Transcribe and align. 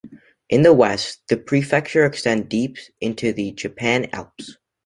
In 0.49 0.63
the 0.63 0.73
west, 0.73 1.21
the 1.27 1.37
prefecture 1.37 2.07
extends 2.07 2.47
deep 2.47 2.77
into 3.01 3.33
the 3.33 3.51
Japan 3.51 4.09
Alps. 4.13 4.57